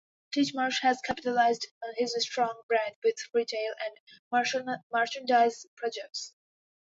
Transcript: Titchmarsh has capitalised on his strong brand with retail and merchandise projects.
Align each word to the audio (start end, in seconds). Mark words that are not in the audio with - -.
Titchmarsh 0.33 0.81
has 0.81 0.99
capitalised 1.05 1.67
on 1.83 1.93
his 1.95 2.15
strong 2.21 2.63
brand 2.67 2.95
with 3.03 3.17
retail 3.35 3.73
and 3.83 4.75
merchandise 4.91 5.67
projects. 5.75 6.33